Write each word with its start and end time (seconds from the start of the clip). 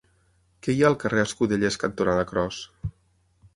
Què 0.67 0.73
hi 0.77 0.81
ha 0.83 0.87
al 0.89 0.95
carrer 1.03 1.27
Escudellers 1.27 1.79
cantonada 1.85 2.27
Cros? 2.33 2.65